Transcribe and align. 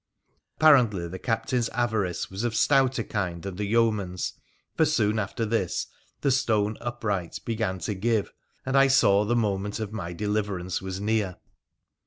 Apparently 0.57 1.07
the 1.07 1.19
captain's 1.19 1.69
avarice 1.69 2.31
was 2.31 2.43
of 2.43 2.55
stouter 2.55 3.03
kind 3.03 3.43
than 3.43 3.57
the 3.57 3.65
yeoman's, 3.65 4.33
for 4.75 4.83
soon 4.83 5.19
after 5.19 5.45
this 5.45 5.85
the 6.21 6.31
stone 6.31 6.75
upright 6.81 7.37
began 7.45 7.77
to 7.77 7.93
give, 7.93 8.33
and 8.65 8.75
I 8.75 8.87
saw 8.87 9.25
the 9.25 9.35
moment 9.35 9.79
of 9.79 9.93
my 9.93 10.11
deliverance 10.13 10.81
was 10.81 10.99
near. 10.99 11.37